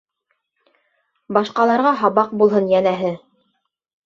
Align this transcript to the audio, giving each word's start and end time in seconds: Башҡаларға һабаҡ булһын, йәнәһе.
Башҡаларға 1.37 1.91
һабаҡ 2.01 2.35
булһын, 2.41 2.71
йәнәһе. 2.73 3.13